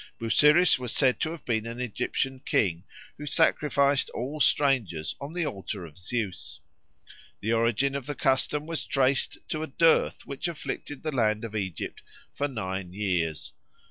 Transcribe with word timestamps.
Busiris 0.19 0.79
was 0.79 0.91
said 0.91 1.19
to 1.19 1.29
have 1.29 1.45
been 1.45 1.67
an 1.67 1.79
Egyptian 1.79 2.39
king 2.39 2.85
who 3.19 3.27
sacrificed 3.27 4.09
all 4.15 4.39
strangers 4.39 5.13
on 5.21 5.31
the 5.33 5.45
altar 5.45 5.85
of 5.85 5.95
Zeus. 5.95 6.59
The 7.39 7.53
origin 7.53 7.93
of 7.93 8.07
the 8.07 8.15
custom 8.15 8.65
was 8.65 8.87
traced 8.87 9.37
to 9.49 9.61
a 9.61 9.67
dearth 9.67 10.25
which 10.25 10.47
afflicted 10.47 11.03
the 11.03 11.11
land 11.11 11.43
of 11.45 11.55
Egypt 11.55 12.01
for 12.33 12.47
nine 12.47 12.93
years. 12.93 13.53